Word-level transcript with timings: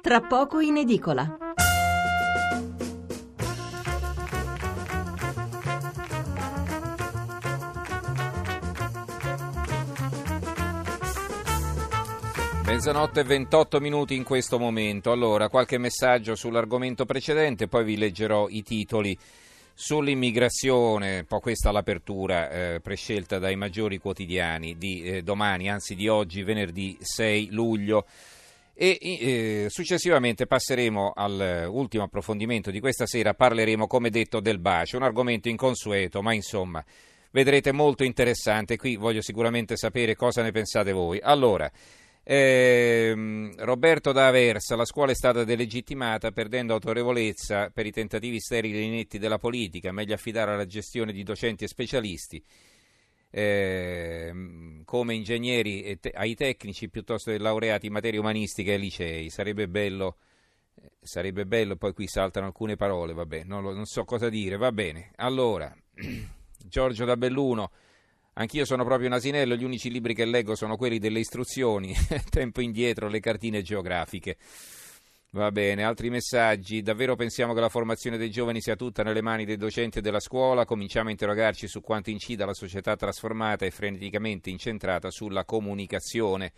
tra 0.00 0.22
poco 0.22 0.60
in 0.60 0.78
edicola. 0.78 1.36
Mezzanotte 12.64 13.20
e 13.20 13.24
28 13.24 13.80
minuti 13.80 14.14
in 14.14 14.24
questo 14.24 14.58
momento. 14.58 15.12
Allora, 15.12 15.48
qualche 15.48 15.76
messaggio 15.76 16.34
sull'argomento 16.34 17.04
precedente, 17.04 17.68
poi 17.68 17.84
vi 17.84 17.98
leggerò 17.98 18.48
i 18.48 18.62
titoli 18.62 19.16
sull'immigrazione, 19.74 21.18
un 21.18 21.24
po' 21.26 21.40
questa 21.40 21.72
l'apertura 21.72 22.48
eh, 22.48 22.80
prescelta 22.80 23.38
dai 23.38 23.56
maggiori 23.56 23.98
quotidiani 23.98 24.78
di 24.78 25.02
eh, 25.02 25.22
domani, 25.22 25.68
anzi 25.68 25.94
di 25.94 26.08
oggi, 26.08 26.42
venerdì 26.42 26.96
6 27.00 27.48
luglio. 27.50 28.06
E 28.82 28.96
eh, 29.02 29.66
successivamente 29.68 30.46
passeremo 30.46 31.12
all'ultimo 31.14 32.04
approfondimento 32.04 32.70
di 32.70 32.80
questa 32.80 33.04
sera, 33.04 33.34
parleremo 33.34 33.86
come 33.86 34.08
detto 34.08 34.40
del 34.40 34.58
bacio, 34.58 34.96
un 34.96 35.02
argomento 35.02 35.50
inconsueto, 35.50 36.22
ma 36.22 36.32
insomma 36.32 36.82
vedrete 37.30 37.72
molto 37.72 38.04
interessante. 38.04 38.78
Qui 38.78 38.96
voglio 38.96 39.20
sicuramente 39.20 39.76
sapere 39.76 40.16
cosa 40.16 40.40
ne 40.40 40.50
pensate 40.50 40.92
voi. 40.92 41.20
Allora, 41.20 41.70
eh, 42.22 43.52
Roberto 43.58 44.12
da 44.12 44.28
Aversa, 44.28 44.76
la 44.76 44.86
scuola 44.86 45.12
è 45.12 45.14
stata 45.14 45.44
delegittimata 45.44 46.30
perdendo 46.30 46.72
autorevolezza 46.72 47.68
per 47.68 47.84
i 47.84 47.92
tentativi 47.92 48.40
sterili 48.40 48.82
e 48.82 48.88
netti 48.88 49.18
della 49.18 49.36
politica, 49.36 49.92
meglio 49.92 50.14
affidare 50.14 50.52
alla 50.52 50.64
gestione 50.64 51.12
di 51.12 51.22
docenti 51.22 51.64
e 51.64 51.68
specialisti 51.68 52.42
eh, 53.30 54.32
come 54.90 55.14
ingegneri 55.14 56.00
ai 56.14 56.34
tecnici 56.34 56.88
piuttosto 56.88 57.30
che 57.30 57.38
laureati 57.38 57.86
in 57.86 57.92
materie 57.92 58.18
umanistiche 58.18 58.72
ai 58.72 58.80
licei. 58.80 59.30
Sarebbe 59.30 59.68
bello, 59.68 60.16
eh, 60.74 60.90
sarebbe 61.00 61.46
bello, 61.46 61.76
poi 61.76 61.92
qui 61.92 62.08
saltano 62.08 62.46
alcune 62.46 62.74
parole, 62.74 63.12
vabbè, 63.12 63.44
non, 63.44 63.62
lo, 63.62 63.72
non 63.72 63.84
so 63.84 64.04
cosa 64.04 64.28
dire, 64.28 64.56
va 64.56 64.72
bene. 64.72 65.12
Allora, 65.18 65.72
Giorgio 66.58 67.04
da 67.04 67.16
Belluno. 67.16 67.70
Anch'io 68.32 68.64
sono 68.64 68.82
proprio 68.82 69.06
un 69.06 69.12
asinello, 69.12 69.54
gli 69.54 69.62
unici 69.62 69.92
libri 69.92 70.12
che 70.12 70.24
leggo 70.24 70.56
sono 70.56 70.76
quelli 70.76 70.98
delle 70.98 71.20
istruzioni, 71.20 71.94
tempo 72.28 72.60
indietro 72.60 73.06
le 73.06 73.20
cartine 73.20 73.62
geografiche. 73.62 74.38
Va 75.32 75.52
bene, 75.52 75.84
altri 75.84 76.10
messaggi. 76.10 76.82
Davvero 76.82 77.14
pensiamo 77.14 77.54
che 77.54 77.60
la 77.60 77.68
formazione 77.68 78.16
dei 78.16 78.30
giovani 78.30 78.60
sia 78.60 78.74
tutta 78.74 79.04
nelle 79.04 79.22
mani 79.22 79.44
dei 79.44 79.56
docenti 79.56 79.98
e 79.98 80.00
della 80.00 80.18
scuola? 80.18 80.64
Cominciamo 80.64 81.06
a 81.06 81.12
interrogarci 81.12 81.68
su 81.68 81.80
quanto 81.80 82.10
incida 82.10 82.44
la 82.44 82.52
società 82.52 82.96
trasformata 82.96 83.64
e 83.64 83.70
freneticamente 83.70 84.50
incentrata 84.50 85.08
sulla 85.12 85.44
comunicazione. 85.44 86.52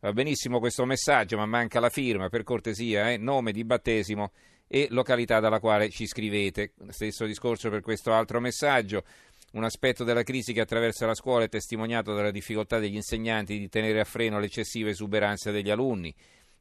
Va 0.00 0.14
benissimo 0.14 0.60
questo 0.60 0.86
messaggio, 0.86 1.36
ma 1.36 1.44
manca 1.44 1.78
la 1.78 1.90
firma, 1.90 2.30
per 2.30 2.42
cortesia, 2.42 3.10
eh? 3.10 3.18
nome 3.18 3.52
di 3.52 3.64
battesimo 3.64 4.32
e 4.66 4.86
località 4.88 5.38
dalla 5.38 5.60
quale 5.60 5.90
ci 5.90 6.06
scrivete. 6.06 6.72
Stesso 6.88 7.26
discorso 7.26 7.68
per 7.68 7.82
questo 7.82 8.14
altro 8.14 8.40
messaggio. 8.40 9.04
Un 9.52 9.64
aspetto 9.64 10.04
della 10.04 10.22
crisi 10.22 10.54
che 10.54 10.62
attraversa 10.62 11.04
la 11.04 11.14
scuola 11.14 11.44
è 11.44 11.48
testimoniato 11.50 12.14
dalla 12.14 12.30
difficoltà 12.30 12.78
degli 12.78 12.94
insegnanti 12.94 13.58
di 13.58 13.68
tenere 13.68 14.00
a 14.00 14.04
freno 14.04 14.40
l'eccessiva 14.40 14.88
esuberanza 14.88 15.50
degli 15.50 15.70
alunni. 15.70 16.14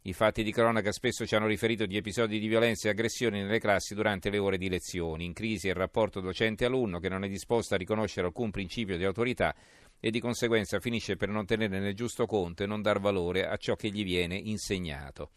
I 0.08 0.14
fatti 0.14 0.44
di 0.44 0.52
cronaca 0.52 0.92
spesso 0.92 1.26
ci 1.26 1.34
hanno 1.34 1.48
riferito 1.48 1.88
di 1.88 1.98
episodi 1.98 2.38
di 2.38 2.48
violenza 2.48 2.88
e 2.88 2.92
aggressioni 2.92 3.42
nelle 3.42 3.58
classi 3.58 3.96
durante 3.96 4.30
le 4.30 4.38
ore 4.38 4.60
di 4.60 4.70
lezioni. 4.70 5.26
In 5.26 5.34
crisi 5.34 5.66
è 5.66 5.72
il 5.72 5.78
rapporto 5.78 6.20
docente-alunno 6.20 7.00
che 7.00 7.10
non 7.10 7.24
è 7.24 7.28
disposto 7.28 7.74
a 7.74 7.78
riconoscere 7.78 8.28
alcun 8.28 8.52
principio 8.52 8.98
di 8.98 9.04
autorità 9.04 9.56
e 10.00 10.12
di 10.12 10.20
conseguenza 10.20 10.80
finisce 10.80 11.16
per 11.16 11.30
non 11.30 11.48
tenere 11.48 11.80
nel 11.80 11.96
giusto 11.96 12.28
conto 12.28 12.62
e 12.62 12.68
non 12.68 12.84
dar 12.84 13.00
valore 13.00 13.48
a 13.48 13.58
ciò 13.58 13.76
che 13.76 13.90
gli 13.90 14.04
viene 14.04 14.36
insegnato. 14.36 15.32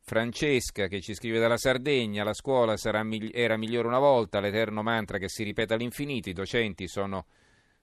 Francesca 0.00 0.86
che 0.86 1.02
ci 1.02 1.12
scrive 1.12 1.38
dalla 1.38 1.58
Sardegna, 1.58 2.24
la 2.24 2.32
scuola 2.32 2.78
sarà, 2.78 3.06
era 3.30 3.58
migliore 3.58 3.88
una 3.88 3.98
volta, 3.98 4.40
l'eterno 4.40 4.82
mantra 4.82 5.18
che 5.18 5.28
si 5.28 5.42
ripete 5.42 5.74
all'infinito, 5.74 6.30
i 6.30 6.32
docenti 6.32 6.88
sono 6.88 7.26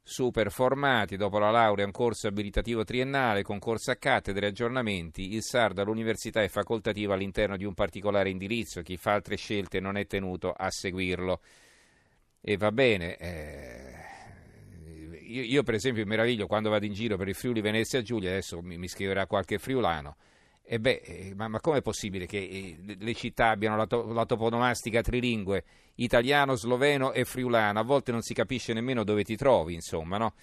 super 0.06 0.52
formati, 0.52 1.16
dopo 1.16 1.40
la 1.40 1.50
laurea 1.50 1.86
un 1.86 1.92
corso 1.92 2.28
abilitativo 2.28 2.84
triennale, 2.84 3.42
concorso 3.42 3.90
a 3.90 3.96
cattedre, 3.96 4.48
aggiornamenti, 4.48 5.34
il 5.34 5.42
SAR 5.42 5.72
dall'università 5.74 6.44
è 6.44 6.50
facoltativo 6.50 7.14
all'interno 7.14 7.56
di 7.56 7.64
un 7.64 7.74
particolare 7.74 8.30
indirizzo, 8.30 8.82
chi 8.82 8.98
fa 8.98 9.14
altre 9.14 9.38
scelte 9.38 9.80
non 9.80 9.96
è 9.96 10.06
tenuto 10.06 10.52
a 10.52 10.70
seguirlo. 10.70 11.40
E 12.42 12.58
va 12.58 12.72
bene, 12.74 13.16
eh, 13.16 13.94
io, 15.22 15.42
io, 15.44 15.64
per 15.64 15.76
esempio 15.76 16.04
mi 16.04 16.10
meraviglio 16.10 16.48
quando 16.48 16.70
vado 16.70 16.86
in 16.86 16.94
giro 16.94 17.16
per 17.16 17.30
il 17.30 17.36
Friuli 17.36 17.62
Venezia 17.62 18.02
Giulia, 18.02 18.32
adesso 18.32 18.62
mi, 18.62 18.78
mi 18.78 18.90
scriverà 18.90 19.26
qualche 19.26 19.58
friulano, 19.58 20.18
e 20.66 20.80
beh, 20.80 21.02
eh, 21.04 21.34
ma, 21.36 21.48
ma 21.48 21.60
com'è 21.60 21.82
possibile 21.82 22.26
che 22.26 22.38
eh, 22.38 22.96
le 22.98 23.14
città 23.14 23.50
abbiano 23.50 23.76
la, 23.76 23.86
to- 23.86 24.12
la, 24.14 24.26
toponomastica 24.26 25.02
trilingue, 25.02 25.64
italiano, 25.96 26.56
sloveno 26.56 27.12
e 27.12 27.26
friulano? 27.26 27.80
A 27.80 27.84
volte 27.84 28.12
non 28.12 28.22
si 28.22 28.34
capisce 28.34 28.74
nemmeno 28.74 29.04
dove 29.04 29.24
ti 29.24 29.36
trovi, 29.36 29.74
insomma, 29.74 30.18
no? 30.18 30.34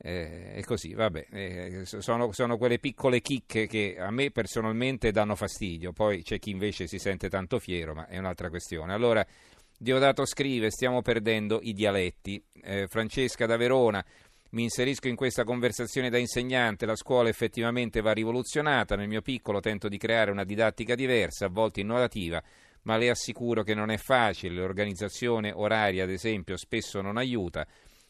Eh, 0.00 0.54
è 0.54 0.62
così, 0.62 0.94
vabbè, 0.94 1.26
eh, 1.30 1.82
sono, 1.84 2.32
sono, 2.32 2.56
quelle 2.56 2.78
piccole 2.78 3.20
chicche 3.20 3.66
che 3.66 3.96
a 3.98 4.10
me 4.10 4.30
personalmente 4.30 5.10
danno 5.10 5.34
fastidio, 5.34 5.92
poi 5.92 6.22
c'è 6.22 6.38
chi 6.38 6.50
invece 6.50 6.86
si 6.86 6.98
sente 6.98 7.28
tanto 7.28 7.58
fiero, 7.58 7.94
ma 7.94 8.06
è 8.06 8.16
un'altra 8.16 8.48
questione. 8.48 8.92
Allora, 8.92 9.26
Diodato 9.80 10.26
scrive, 10.26 10.72
stiamo 10.72 11.02
perdendo 11.02 11.60
i 11.62 11.72
dialetti. 11.72 12.42
Eh, 12.62 12.88
Francesca 12.88 13.46
da 13.46 13.56
Verona, 13.56 14.04
mi 14.50 14.62
inserisco 14.62 15.08
in 15.08 15.16
questa 15.16 15.44
conversazione 15.44 16.08
da 16.08 16.16
insegnante, 16.16 16.86
la 16.86 16.96
scuola 16.96 17.28
effettivamente 17.28 18.00
va 18.00 18.12
rivoluzionata, 18.12 18.96
nel 18.96 19.08
mio 19.08 19.20
piccolo 19.20 19.60
tento 19.60 19.88
di 19.88 19.98
creare 19.98 20.30
una 20.30 20.44
didattica 20.44 20.94
diversa, 20.94 21.46
a 21.46 21.50
volte 21.50 21.80
innovativa, 21.80 22.42
ma 22.82 22.96
le 22.96 23.10
assicuro 23.10 23.62
che 23.62 23.74
non 23.74 23.90
è 23.90 23.98
facile, 23.98 24.54
l'organizzazione 24.54 25.52
oraria 25.52 26.04
ad 26.04 26.10
esempio 26.10 26.56
spesso 26.56 27.02
non 27.02 27.18
aiuta. 27.18 27.66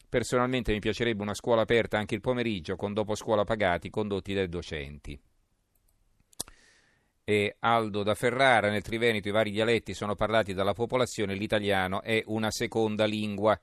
Personalmente 0.07 0.71
mi 0.71 0.79
piacerebbe 0.79 1.21
una 1.21 1.33
scuola 1.33 1.61
aperta 1.61 1.97
anche 1.97 2.15
il 2.15 2.21
pomeriggio 2.21 2.75
con 2.75 2.93
dopo 2.93 3.15
scuola 3.15 3.43
pagati 3.43 3.89
condotti 3.89 4.33
dai 4.33 4.47
docenti. 4.47 5.19
E 7.23 7.57
Aldo 7.59 8.01
da 8.01 8.15
Ferrara, 8.15 8.71
nel 8.71 8.81
Triveneto 8.81 9.27
i 9.27 9.31
vari 9.31 9.51
dialetti 9.51 9.93
sono 9.93 10.15
parlati 10.15 10.53
dalla 10.53 10.73
popolazione, 10.73 11.35
l'italiano 11.35 12.01
è 12.01 12.23
una 12.25 12.49
seconda 12.49 13.05
lingua. 13.05 13.59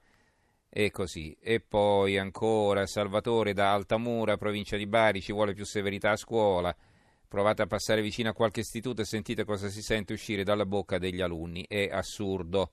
E 0.79 0.91
così. 0.91 1.35
E 1.41 1.61
poi 1.61 2.19
ancora 2.19 2.85
Salvatore 2.85 3.55
da 3.55 3.73
Altamura, 3.73 4.37
provincia 4.37 4.77
di 4.77 4.87
Bari, 4.87 5.23
ci 5.23 5.33
vuole 5.33 5.55
più 5.55 5.65
severità 5.65 6.11
a 6.11 6.17
scuola. 6.17 6.77
Provate 7.27 7.63
a 7.63 7.67
passare 7.67 8.03
vicino 8.03 8.29
a 8.29 8.35
qualche 8.35 8.61
istituto 8.61 9.01
e 9.01 9.07
sentite 9.07 9.47
cosa 9.47 9.71
si 9.71 9.81
sente 9.81 10.13
uscire 10.13 10.45
dalla 10.45 10.67
bocca 10.67 10.99
degli 10.99 11.23
alunni. 11.23 11.65
È 11.67 11.89
assurdo. 11.91 12.73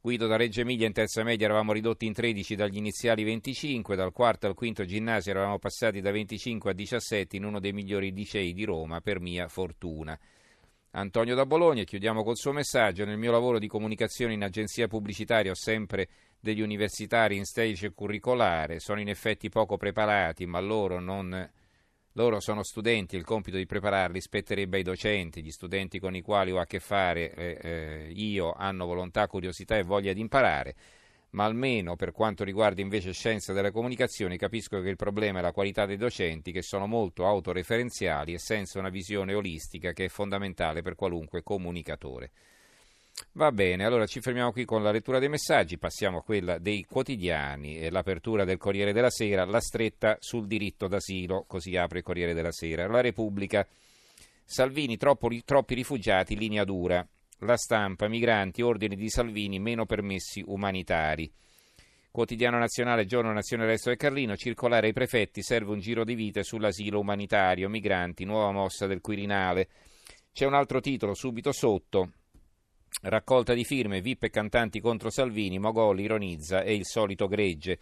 Guido 0.00 0.26
da 0.26 0.36
Reggio 0.36 0.62
Emilia 0.62 0.86
in 0.86 0.94
terza 0.94 1.22
media 1.22 1.44
eravamo 1.44 1.74
ridotti 1.74 2.06
in 2.06 2.14
13 2.14 2.54
dagli 2.54 2.78
iniziali 2.78 3.24
25, 3.24 3.94
dal 3.94 4.10
quarto 4.10 4.46
al 4.46 4.54
quinto 4.54 4.86
ginnasio 4.86 5.32
eravamo 5.32 5.58
passati 5.58 6.00
da 6.00 6.12
25 6.12 6.70
a 6.70 6.74
17 6.74 7.36
in 7.36 7.44
uno 7.44 7.60
dei 7.60 7.74
migliori 7.74 8.10
licei 8.10 8.54
di 8.54 8.64
Roma, 8.64 9.02
per 9.02 9.20
mia 9.20 9.48
fortuna. 9.48 10.18
Antonio 10.94 11.34
da 11.34 11.46
Bologna, 11.46 11.84
chiudiamo 11.84 12.22
col 12.22 12.36
suo 12.36 12.52
messaggio. 12.52 13.06
Nel 13.06 13.16
mio 13.16 13.32
lavoro 13.32 13.58
di 13.58 13.66
comunicazione 13.66 14.34
in 14.34 14.42
agenzia 14.42 14.88
pubblicitaria 14.88 15.50
ho 15.50 15.54
sempre 15.54 16.08
degli 16.38 16.60
universitari 16.60 17.36
in 17.36 17.46
stage 17.46 17.92
curricolare, 17.92 18.78
sono 18.78 19.00
in 19.00 19.08
effetti 19.08 19.48
poco 19.48 19.76
preparati, 19.76 20.44
ma 20.46 20.60
loro 20.60 21.00
non... 21.00 21.50
Loro 22.16 22.40
sono 22.40 22.62
studenti, 22.62 23.16
il 23.16 23.24
compito 23.24 23.56
di 23.56 23.64
prepararli 23.64 24.20
spetterebbe 24.20 24.76
ai 24.76 24.82
docenti, 24.82 25.42
gli 25.42 25.50
studenti 25.50 25.98
con 25.98 26.14
i 26.14 26.20
quali 26.20 26.50
ho 26.50 26.58
a 26.58 26.66
che 26.66 26.78
fare 26.78 27.32
eh, 27.32 27.58
eh, 27.62 28.12
io 28.14 28.52
hanno 28.52 28.84
volontà, 28.84 29.26
curiosità 29.26 29.78
e 29.78 29.82
voglia 29.82 30.12
di 30.12 30.20
imparare, 30.20 30.74
ma 31.32 31.44
almeno 31.44 31.96
per 31.96 32.12
quanto 32.12 32.44
riguarda 32.44 32.80
invece 32.80 33.12
scienza 33.12 33.52
delle 33.52 33.70
comunicazioni 33.70 34.36
capisco 34.36 34.80
che 34.80 34.88
il 34.88 34.96
problema 34.96 35.38
è 35.38 35.42
la 35.42 35.52
qualità 35.52 35.86
dei 35.86 35.96
docenti 35.96 36.52
che 36.52 36.62
sono 36.62 36.86
molto 36.86 37.26
autoreferenziali 37.26 38.34
e 38.34 38.38
senza 38.38 38.78
una 38.78 38.90
visione 38.90 39.34
olistica 39.34 39.92
che 39.92 40.06
è 40.06 40.08
fondamentale 40.08 40.82
per 40.82 40.94
qualunque 40.94 41.42
comunicatore. 41.42 42.30
Va 43.32 43.52
bene, 43.52 43.84
allora 43.84 44.06
ci 44.06 44.20
fermiamo 44.20 44.52
qui 44.52 44.64
con 44.64 44.82
la 44.82 44.90
lettura 44.90 45.18
dei 45.18 45.28
messaggi, 45.28 45.78
passiamo 45.78 46.18
a 46.18 46.22
quella 46.22 46.58
dei 46.58 46.84
quotidiani, 46.84 47.78
e 47.78 47.90
l'apertura 47.90 48.44
del 48.44 48.56
Corriere 48.56 48.92
della 48.92 49.10
Sera, 49.10 49.44
la 49.44 49.60
stretta 49.60 50.16
sul 50.18 50.46
diritto 50.46 50.88
d'asilo, 50.88 51.44
così 51.46 51.76
apre 51.76 51.98
il 51.98 52.04
Corriere 52.04 52.34
della 52.34 52.52
Sera. 52.52 52.86
La 52.88 53.00
Repubblica, 53.00 53.66
Salvini, 54.44 54.96
troppo, 54.96 55.28
troppi 55.44 55.74
rifugiati, 55.74 56.36
linea 56.36 56.64
dura. 56.64 57.06
La 57.44 57.56
stampa, 57.56 58.08
migranti, 58.08 58.62
ordini 58.62 58.94
di 58.94 59.08
Salvini, 59.08 59.58
meno 59.58 59.84
permessi 59.84 60.42
umanitari. 60.46 61.28
Quotidiano 62.10 62.58
nazionale, 62.58 63.04
giorno 63.04 63.32
nazione 63.32 63.66
resto 63.66 63.88
del 63.88 63.98
Carlino, 63.98 64.36
circolare 64.36 64.86
ai 64.86 64.92
prefetti, 64.92 65.42
serve 65.42 65.72
un 65.72 65.80
giro 65.80 66.04
di 66.04 66.14
vite 66.14 66.44
sull'asilo 66.44 67.00
umanitario, 67.00 67.68
migranti, 67.68 68.24
nuova 68.24 68.52
mossa 68.52 68.86
del 68.86 69.00
Quirinale. 69.00 69.68
C'è 70.32 70.46
un 70.46 70.54
altro 70.54 70.80
titolo 70.80 71.14
subito 71.14 71.50
sotto, 71.50 72.12
Raccolta 73.00 73.54
di 73.54 73.64
firme, 73.64 74.00
VIP 74.00 74.24
e 74.24 74.30
cantanti 74.30 74.78
contro 74.78 75.10
Salvini, 75.10 75.58
Mogoli 75.58 76.04
ironizza 76.04 76.62
e 76.62 76.74
il 76.74 76.84
solito 76.84 77.26
gregge. 77.26 77.78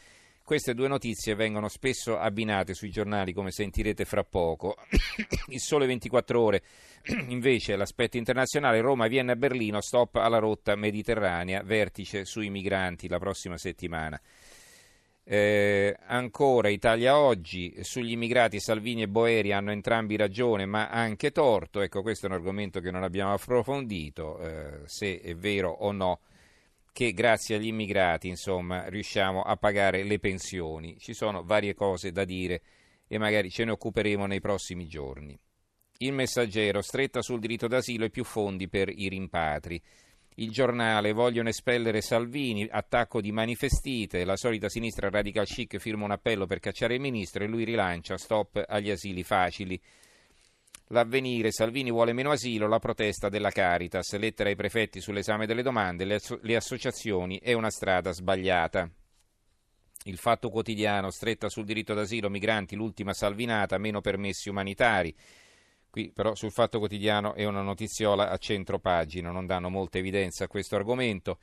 Queste 0.51 0.75
due 0.75 0.89
notizie 0.89 1.37
vengono 1.37 1.69
spesso 1.69 2.19
abbinate 2.19 2.75
sui 2.75 2.91
giornali, 2.91 3.33
come 3.33 3.53
sentirete 3.53 4.05
fra 4.05 4.25
poco. 4.25 4.75
Il 5.47 5.61
sole 5.61 5.87
24 5.87 6.41
ore, 6.43 6.63
invece, 7.29 7.77
l'aspetto 7.77 8.17
internazionale, 8.17 8.81
Roma, 8.81 9.07
Vienna 9.07 9.31
e 9.31 9.37
Berlino, 9.37 9.81
stop 9.81 10.17
alla 10.17 10.39
rotta 10.39 10.75
mediterranea, 10.75 11.63
vertice 11.63 12.25
sui 12.25 12.51
migranti 12.51 13.07
la 13.07 13.21
prossima 13.21 13.57
settimana. 13.59 14.21
Eh, 15.23 15.97
ancora 16.07 16.69
Italia 16.69 17.17
oggi, 17.17 17.73
sugli 17.83 18.11
immigrati 18.11 18.59
Salvini 18.59 19.03
e 19.03 19.09
Boeri 19.09 19.53
hanno 19.53 19.71
entrambi 19.71 20.17
ragione 20.17 20.67
ma 20.67 20.89
anche 20.89 21.31
torto, 21.31 21.81
ecco 21.81 22.03
questo 22.03 22.27
è 22.27 22.29
un 22.29 22.35
argomento 22.35 22.81
che 22.81 22.91
non 22.91 23.05
abbiamo 23.05 23.35
approfondito, 23.35 24.41
eh, 24.41 24.81
se 24.87 25.21
è 25.21 25.33
vero 25.37 25.71
o 25.71 25.93
no 25.93 26.21
che 26.93 27.13
grazie 27.13 27.57
agli 27.57 27.67
immigrati 27.67 28.29
insomma, 28.29 28.89
riusciamo 28.89 29.43
a 29.43 29.57
pagare 29.57 30.03
le 30.03 30.19
pensioni. 30.19 30.99
Ci 30.99 31.15
sono 31.15 31.43
varie 31.43 31.75
cose 31.75 32.13
da 32.13 32.25
dire 32.25 32.63
e 33.07 33.19
magari 33.19 33.51
ce 33.51 33.65
ne 33.65 33.73
occuperemo 33.73 34.27
nei 34.27 34.41
prossimi 34.41 34.87
giorni. 34.87 35.39
Il 35.99 36.13
messaggero 36.13 36.81
stretta 36.81 37.21
sul 37.21 37.41
diritto 37.41 37.67
d'asilo 37.67 38.07
e 38.07 38.11
più 38.11 38.25
fondi 38.25 38.69
per 38.69 38.89
i 38.89 39.09
rimpatri. 39.09 39.83
Il 40.37 40.51
giornale 40.51 41.13
vogliono 41.13 41.51
espellere 41.51 42.01
Salvini, 42.01 42.67
attacco 42.71 43.21
di 43.21 43.33
manifestite, 43.33 44.25
la 44.25 44.37
solita 44.37 44.71
sinistra 44.71 45.11
radical 45.11 45.45
chic 45.45 45.77
firma 45.77 46.05
un 46.05 46.13
appello 46.13 46.47
per 46.47 46.61
cacciare 46.61 46.95
il 46.95 47.01
ministro 47.01 47.45
e 47.45 47.49
lui 47.49 47.65
rilancia 47.65 48.17
stop 48.17 48.65
agli 48.67 48.91
asili 48.91 49.23
facili. 49.23 49.79
L'avvenire, 50.93 51.53
Salvini 51.53 51.93
vuole 51.93 52.13
meno 52.13 52.33
asilo, 52.33 52.67
la 52.67 52.81
protesta 52.81 53.29
della 53.29 53.51
Caritas, 53.51 54.13
lettera 54.17 54.49
ai 54.49 54.57
prefetti 54.57 55.01
sull'esame 55.01 55.47
delle 55.47 55.63
domande, 55.63 56.05
le, 56.05 56.15
asso- 56.15 56.41
le 56.43 56.57
associazioni 56.57 57.39
è 57.39 57.53
una 57.53 57.71
strada 57.71 58.11
sbagliata. 58.11 58.91
Il 60.07 60.19
fatto 60.19 60.49
quotidiano, 60.49 61.11
stretta 61.11 61.49
sul 61.49 61.65
diritto 61.65 61.95
d'asilo, 61.95 62.29
migranti, 62.29 62.75
l'ultima 62.75 63.13
salvinata, 63.13 63.79
meno 63.79 64.01
permessi 64.01 64.49
umanitari. 64.49 65.15
Qui 65.89 66.11
però 66.11 66.35
sul 66.35 66.51
fatto 66.51 66.81
quotidiano 66.81 67.35
è 67.35 67.45
una 67.45 67.63
notiziola 67.63 68.29
a 68.29 68.37
centro 68.39 68.81
pagina, 68.81 69.31
non 69.31 69.47
danno 69.47 69.69
molta 69.69 69.99
evidenza 69.99 70.45
a 70.45 70.49
questo 70.49 70.75
argomento. 70.75 71.39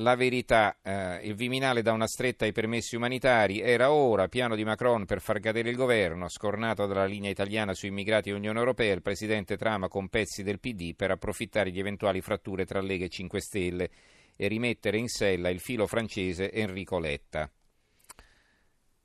La 0.00 0.14
verità, 0.14 0.78
eh, 0.82 1.26
il 1.26 1.34
Viminale 1.34 1.82
dà 1.82 1.92
una 1.92 2.06
stretta 2.06 2.46
ai 2.46 2.52
permessi 2.52 2.96
umanitari, 2.96 3.60
era 3.60 3.92
ora, 3.92 4.28
piano 4.28 4.56
di 4.56 4.64
Macron 4.64 5.04
per 5.04 5.20
far 5.20 5.40
cadere 5.40 5.68
il 5.68 5.76
governo, 5.76 6.30
scornato 6.30 6.86
dalla 6.86 7.04
linea 7.04 7.28
italiana 7.28 7.74
su 7.74 7.84
immigrati 7.84 8.30
e 8.30 8.32
Unione 8.32 8.58
Europea, 8.58 8.94
il 8.94 9.02
presidente 9.02 9.58
trama 9.58 9.88
con 9.88 10.08
pezzi 10.08 10.42
del 10.42 10.58
PD 10.58 10.94
per 10.94 11.10
approfittare 11.10 11.70
di 11.70 11.80
eventuali 11.80 12.22
fratture 12.22 12.64
tra 12.64 12.80
Lega 12.80 13.04
e 13.04 13.10
5 13.10 13.40
Stelle 13.42 13.90
e 14.36 14.48
rimettere 14.48 14.96
in 14.96 15.08
sella 15.08 15.50
il 15.50 15.60
filo 15.60 15.86
francese 15.86 16.50
Enrico 16.50 16.98
Letta. 16.98 17.50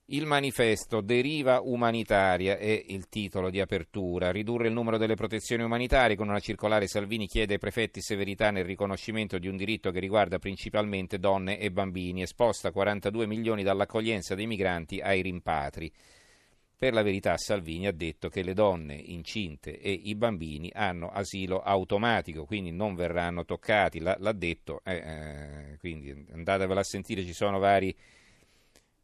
Il 0.10 0.28
manifesto 0.28 1.02
Deriva 1.02 1.62
umanitaria 1.62 2.60
è 2.60 2.84
il 2.90 3.10
titolo 3.10 3.50
di 3.50 3.60
apertura. 3.60 4.32
Ridurre 4.32 4.68
il 4.68 4.74
numero 4.74 5.00
delle 5.00 5.16
protezioni 5.16 5.64
umanitarie 5.64 6.16
con 6.16 6.30
una 6.30 6.40
circolare 6.40 6.86
Salvini 6.86 7.26
chiede 7.26 7.54
ai 7.54 7.60
prefetti 7.60 8.02
severità 8.02 8.52
nel 8.52 8.66
riconoscimento 8.66 9.40
di 9.40 9.48
un 9.48 9.58
diritto 9.58 9.90
che 9.90 10.00
riguarda 10.00 10.38
principalmente 10.38 11.18
donne 11.18 11.58
e 11.58 11.72
bambini 11.72 12.22
e 12.22 12.28
sposta 12.28 12.70
42 12.70 13.26
milioni 13.26 13.64
dall'accoglienza 13.64 14.36
dei 14.36 14.46
migranti 14.46 15.00
ai 15.00 15.24
rimpatri. 15.24 15.92
Per 16.78 16.94
la 16.94 17.02
verità 17.02 17.36
Salvini 17.38 17.88
ha 17.88 17.92
detto 17.92 18.30
che 18.30 18.44
le 18.44 18.54
donne 18.54 18.94
incinte 18.94 19.80
e 19.80 19.90
i 19.90 20.14
bambini 20.14 20.70
hanno 20.72 21.10
asilo 21.10 21.64
automatico, 21.64 22.46
quindi 22.46 22.70
non 22.70 22.94
verranno 22.94 23.44
toccati, 23.44 24.00
l'ha, 24.00 24.34
detto, 24.34 24.82
eh, 24.84 24.98
eh, 24.98 25.78
quindi 25.80 26.28
andatevela 26.32 26.82
a 26.82 26.84
sentire, 26.84 27.24
ci 27.24 27.34
sono 27.34 27.58
vari 27.58 27.96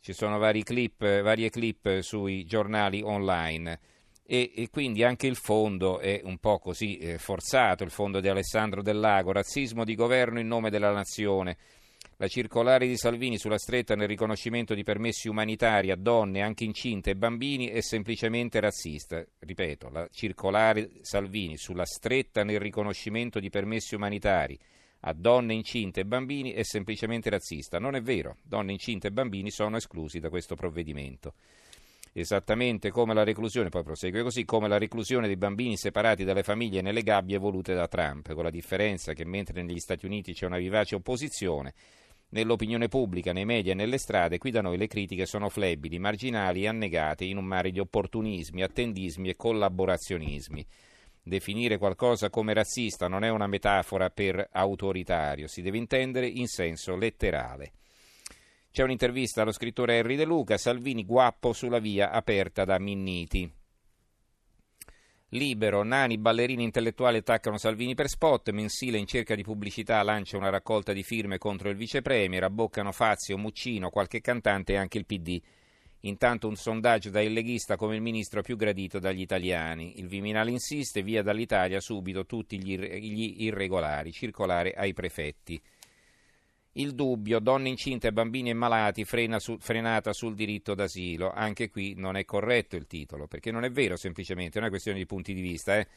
ci 0.01 0.13
sono 0.13 0.39
vari 0.39 0.63
clip, 0.63 1.21
varie 1.21 1.51
clip 1.51 1.99
sui 1.99 2.43
giornali 2.45 3.01
online. 3.03 3.79
E, 4.25 4.51
e, 4.55 4.69
quindi 4.69 5.03
anche 5.03 5.27
il 5.27 5.35
fondo 5.35 5.99
è 5.99 6.21
un 6.23 6.37
po' 6.39 6.57
così 6.57 6.97
eh, 6.97 7.17
forzato, 7.17 7.83
il 7.83 7.91
fondo 7.91 8.19
di 8.19 8.27
Alessandro 8.27 8.81
Del 8.81 8.99
Lago, 8.99 9.31
razzismo 9.31 9.83
di 9.83 9.93
governo 9.93 10.39
in 10.39 10.47
nome 10.47 10.69
della 10.69 10.91
nazione. 10.91 11.57
La 12.17 12.27
circolare 12.27 12.87
di 12.87 12.97
Salvini 12.97 13.37
sulla 13.37 13.57
stretta 13.57 13.95
nel 13.95 14.07
riconoscimento 14.07 14.73
di 14.73 14.83
permessi 14.83 15.27
umanitari 15.27 15.91
a 15.91 15.95
donne, 15.95 16.41
anche 16.41 16.63
incinte 16.63 17.11
e 17.11 17.15
bambini 17.15 17.67
è 17.67 17.81
semplicemente 17.81 18.59
razzista. 18.59 19.23
Ripeto, 19.39 19.89
la 19.89 20.07
circolare 20.11 20.89
Salvini 21.01 21.57
sulla 21.57 21.85
stretta 21.85 22.43
nel 22.43 22.59
riconoscimento 22.59 23.39
di 23.39 23.49
permessi 23.49 23.95
umanitari 23.95 24.57
a 25.01 25.13
donne 25.13 25.53
incinte 25.53 26.01
e 26.01 26.05
bambini 26.05 26.51
è 26.51 26.63
semplicemente 26.63 27.29
razzista. 27.29 27.79
Non 27.79 27.95
è 27.95 28.01
vero, 28.01 28.37
donne 28.43 28.71
incinte 28.71 29.07
e 29.07 29.11
bambini 29.11 29.49
sono 29.49 29.77
esclusi 29.77 30.19
da 30.19 30.29
questo 30.29 30.55
provvedimento. 30.55 31.33
Esattamente 32.13 32.91
come 32.91 33.13
la 33.13 33.23
reclusione, 33.23 33.69
poi 33.69 33.83
prosegue 33.83 34.21
così, 34.21 34.43
come 34.43 34.67
la 34.67 34.77
reclusione 34.77 35.27
dei 35.27 35.37
bambini 35.37 35.77
separati 35.77 36.25
dalle 36.25 36.43
famiglie 36.43 36.81
nelle 36.81 37.03
gabbie 37.03 37.37
volute 37.37 37.73
da 37.73 37.87
Trump, 37.87 38.33
con 38.33 38.43
la 38.43 38.49
differenza 38.49 39.13
che 39.13 39.23
mentre 39.23 39.63
negli 39.63 39.79
Stati 39.79 40.05
Uniti 40.05 40.33
c'è 40.33 40.45
una 40.45 40.57
vivace 40.57 40.95
opposizione, 40.95 41.73
nell'opinione 42.31 42.89
pubblica, 42.89 43.31
nei 43.31 43.45
media 43.45 43.71
e 43.71 43.75
nelle 43.75 43.97
strade, 43.97 44.37
qui 44.39 44.51
da 44.51 44.61
noi 44.61 44.77
le 44.77 44.87
critiche 44.87 45.25
sono 45.25 45.47
flebili, 45.47 45.99
marginali 45.99 46.63
e 46.63 46.67
annegate 46.67 47.23
in 47.23 47.37
un 47.37 47.45
mare 47.45 47.71
di 47.71 47.79
opportunismi, 47.79 48.61
attendismi 48.61 49.29
e 49.29 49.35
collaborazionismi. 49.37 50.65
Definire 51.23 51.77
qualcosa 51.77 52.31
come 52.31 52.53
razzista 52.53 53.07
non 53.07 53.23
è 53.23 53.29
una 53.29 53.45
metafora 53.45 54.09
per 54.09 54.49
autoritario, 54.51 55.47
si 55.47 55.61
deve 55.61 55.77
intendere 55.77 56.27
in 56.27 56.47
senso 56.47 56.95
letterale. 56.95 57.73
C'è 58.71 58.83
un'intervista 58.83 59.41
allo 59.41 59.51
scrittore 59.51 59.97
Henry 59.97 60.15
De 60.15 60.25
Luca, 60.25 60.57
Salvini 60.57 61.05
guappo 61.05 61.53
sulla 61.53 61.79
via 61.79 62.09
aperta 62.09 62.65
da 62.65 62.79
Minniti. 62.79 63.51
Libero, 65.33 65.83
nani, 65.83 66.17
ballerini 66.17 66.63
intellettuali 66.63 67.17
attaccano 67.17 67.57
Salvini 67.57 67.95
per 67.95 68.09
spot, 68.09 68.49
mensile 68.49 68.97
in 68.97 69.05
cerca 69.05 69.35
di 69.35 69.43
pubblicità 69.43 70.01
lancia 70.03 70.37
una 70.37 70.49
raccolta 70.49 70.91
di 70.91 71.03
firme 71.03 71.37
contro 71.37 71.69
il 71.69 71.77
vicepremier, 71.77 72.43
abboccano 72.43 72.91
Fazio, 72.91 73.37
Muccino, 73.37 73.89
qualche 73.89 74.21
cantante 74.21 74.73
e 74.73 74.77
anche 74.77 74.97
il 74.97 75.05
PD. 75.05 75.41
Intanto 76.01 76.47
un 76.47 76.55
sondaggio 76.55 77.11
da 77.11 77.21
il 77.21 77.31
leghista 77.31 77.75
come 77.75 77.95
il 77.95 78.01
ministro 78.01 78.41
più 78.41 78.55
gradito 78.55 78.97
dagli 78.97 79.21
italiani. 79.21 79.99
Il 79.99 80.07
Viminale 80.07 80.49
insiste, 80.49 81.03
via 81.03 81.21
dall'Italia 81.21 81.79
subito 81.79 82.25
tutti 82.25 82.57
gli, 82.57 82.77
gli 82.77 83.43
irregolari, 83.43 84.11
circolare 84.11 84.73
ai 84.73 84.93
prefetti. 84.93 85.61
Il 86.75 86.95
dubbio, 86.95 87.39
donne 87.39 87.67
incinte 87.67 88.13
bambini 88.13 88.49
e 88.49 88.53
malati, 88.53 89.03
frena 89.03 89.39
su, 89.39 89.57
frenata 89.59 90.13
sul 90.13 90.35
diritto 90.35 90.73
d'asilo. 90.73 91.29
Anche 91.29 91.69
qui 91.69 91.95
non 91.95 92.15
è 92.15 92.23
corretto 92.23 92.77
il 92.77 92.87
titolo, 92.87 93.27
perché 93.27 93.51
non 93.51 93.65
è 93.65 93.69
vero 93.69 93.97
semplicemente, 93.97 94.57
è 94.57 94.61
una 94.61 94.69
questione 94.69 94.97
di 94.97 95.05
punti 95.05 95.33
di 95.33 95.41
vista. 95.41 95.77
Eh. 95.77 95.87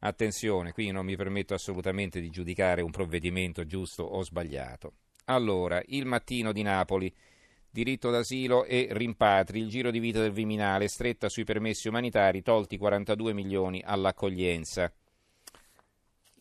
Attenzione, 0.00 0.72
qui 0.72 0.90
non 0.90 1.04
mi 1.04 1.14
permetto 1.14 1.54
assolutamente 1.54 2.20
di 2.20 2.28
giudicare 2.28 2.82
un 2.82 2.90
provvedimento 2.90 3.64
giusto 3.64 4.02
o 4.02 4.22
sbagliato. 4.22 4.94
Allora, 5.26 5.80
il 5.86 6.06
mattino 6.06 6.52
di 6.52 6.62
Napoli 6.62 7.14
diritto 7.70 8.10
d'asilo 8.10 8.64
e 8.64 8.88
rimpatri, 8.90 9.60
il 9.60 9.68
giro 9.68 9.90
di 9.90 10.00
vita 10.00 10.20
del 10.20 10.32
Viminale, 10.32 10.88
stretta 10.88 11.28
sui 11.28 11.44
permessi 11.44 11.88
umanitari, 11.88 12.42
tolti 12.42 12.76
42 12.76 13.32
milioni 13.32 13.82
all'accoglienza. 13.84 14.92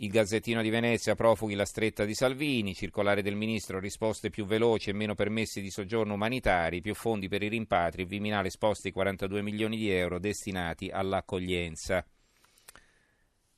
Il 0.01 0.12
Gazzettino 0.12 0.62
di 0.62 0.69
Venezia, 0.69 1.13
profughi 1.13 1.55
la 1.55 1.65
stretta 1.65 2.05
di 2.05 2.13
Salvini, 2.13 2.74
circolare 2.74 3.21
del 3.21 3.36
ministro, 3.36 3.79
risposte 3.79 4.29
più 4.29 4.45
veloci 4.45 4.89
e 4.89 4.93
meno 4.93 5.13
permessi 5.13 5.62
di 5.62 5.69
soggiorno 5.69 6.13
umanitari, 6.13 6.79
più 6.79 6.95
fondi 6.95 7.27
per 7.27 7.43
i 7.43 7.50
rimpatri, 7.50 8.05
Viminale 8.05 8.50
sposti 8.50 8.91
42 8.91 9.41
milioni 9.41 9.75
di 9.75 9.89
euro 9.89 10.17
destinati 10.17 10.89
all'accoglienza. 10.89 12.05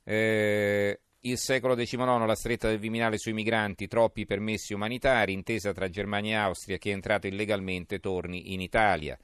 Eh, 0.04 1.00
il 1.24 1.38
secolo 1.38 1.76
XIX, 1.76 2.26
la 2.26 2.36
stretta 2.36 2.68
del 2.68 2.80
Viminale 2.80 3.20
sui 3.20 3.34
migranti, 3.34 3.88
troppi 3.88 4.26
permessi 4.26 4.74
umanitari, 4.74 5.34
intesa 5.34 5.72
tra 5.72 5.88
Germania 5.88 6.38
e 6.38 6.42
Austria, 6.42 6.78
chi 6.78 6.90
è 6.90 6.94
entrato 6.94 7.28
illegalmente 7.28 8.00
torni 8.00 8.54
in 8.54 8.62
Italia. 8.62 9.16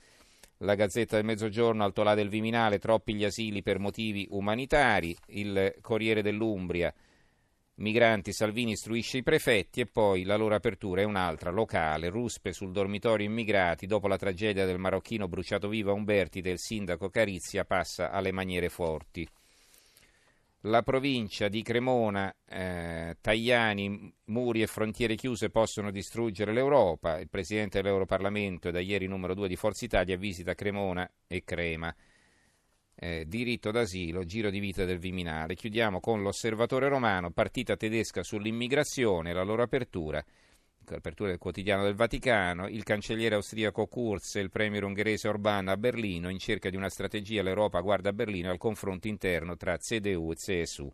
La 0.58 0.76
Gazzetta 0.76 1.16
del 1.16 1.26
Mezzogiorno, 1.26 1.84
Altolà 1.84 2.14
del 2.14 2.30
Viminale, 2.30 2.78
troppi 2.78 3.16
gli 3.16 3.24
asili 3.24 3.64
per 3.64 3.80
motivi 3.80 4.28
umanitari. 4.30 5.16
Il 5.28 5.74
Corriere 5.82 6.22
dell'Umbria, 6.22 6.94
migranti, 7.76 8.32
Salvini 8.32 8.74
istruisce 8.74 9.18
i 9.18 9.24
prefetti 9.24 9.82
e 9.82 9.88
poi 9.88 10.24
la 10.24 10.36
loro 10.36 10.54
apertura 10.54 11.02
è 11.02 11.06
un'altra, 11.06 11.50
locale, 11.50 12.10
ruspe 12.10 12.54
sul 12.54 12.72
dormitorio 12.72 13.26
immigrati, 13.26 13.88
dopo 13.88 14.08
la 14.08 14.18
tragedia 14.18 14.66
del 14.68 14.78
marocchino 14.78 15.28
bruciato 15.28 15.68
vivo 15.68 15.90
a 15.90 15.96
Umberti 15.96 16.42
del 16.42 16.60
sindaco 16.60 17.10
Carizia 17.10 17.66
passa 17.66 18.12
alle 18.12 18.32
maniere 18.32 18.70
forti 18.70 19.28
la 20.68 20.84
provincia 20.84 21.48
di 21.48 21.62
Cremona, 21.62 22.34
eh, 22.46 23.18
Tajani, 23.22 24.14
muri 24.26 24.62
e 24.62 24.68
frontiere 24.68 25.16
chiuse 25.16 25.50
possono 25.50 25.92
distruggere 25.92 26.54
l'Europa. 26.54 27.20
Il 27.20 27.30
presidente 27.30 27.82
dell'Europarlamento 27.82 28.68
è 28.68 28.72
da 28.72 28.82
ieri 28.82 29.08
numero 29.08 29.34
due 29.34 29.48
di 29.48 29.56
Forza 29.56 29.86
Italia 29.86 30.18
visita 30.18 30.54
Cremona 30.54 31.10
e 31.26 31.44
Crema. 31.44 31.94
Eh, 33.00 33.26
diritto 33.28 33.72
d'asilo, 33.72 34.26
giro 34.26 34.50
di 34.50 34.60
vita 34.60 34.84
del 34.84 35.00
Viminale. 35.00 35.56
Chiudiamo 35.56 36.00
con 36.00 36.22
l'osservatore 36.22 36.90
romano, 36.90 37.32
partita 37.32 37.78
tedesca 37.78 38.22
sull'immigrazione, 38.22 39.34
la 39.34 39.44
loro 39.44 39.64
apertura. 39.64 40.24
Apertura 40.96 41.30
del 41.30 41.38
quotidiano 41.38 41.84
del 41.84 41.96
Vaticano, 41.96 42.68
il 42.68 42.84
cancelliere 42.84 43.36
austriaco 43.36 43.88
Kurz 43.88 44.36
e 44.36 44.40
il 44.40 44.50
premier 44.50 44.84
ungherese 44.84 45.28
Orbán 45.28 45.68
a 45.68 45.78
Berlino 45.78 46.30
in 46.30 46.40
cerca 46.40 46.70
di 46.70 46.76
una 46.76 46.90
strategia 46.90 47.44
l'Europa 47.44 47.82
guarda 47.82 48.10
a 48.10 48.14
Berlino 48.14 48.50
al 48.50 48.58
confronto 48.58 49.08
interno 49.08 49.58
tra 49.58 49.78
CDU 49.78 50.32
e 50.32 50.36
CSU. 50.36 50.94